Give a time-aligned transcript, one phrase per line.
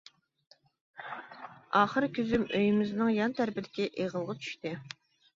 [1.79, 4.73] ئاخىرى كۆزۈم ئۆيىمىزنىڭ يان تەرىپىدىكى ئېغىلغا چۈشتى.